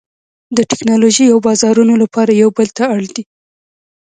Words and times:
د 0.57 0.59
ټکنالوژۍ 0.69 1.27
او 1.31 1.37
بازارونو 1.47 1.93
لپاره 2.03 2.31
یو 2.41 2.49
بل 2.57 2.67
ته 2.77 2.83
اړ 2.95 3.03
دي 3.15 3.23